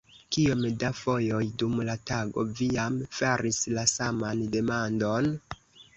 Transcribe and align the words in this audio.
Kiom 0.35 0.61
da 0.83 0.87
fojoj 0.99 1.41
dum 1.63 1.83
la 1.89 1.95
tago 2.11 2.45
vi 2.61 2.71
jam 2.77 2.97
faris 3.19 3.63
la 3.77 3.87
saman 3.95 4.43
demandon? 4.57 5.29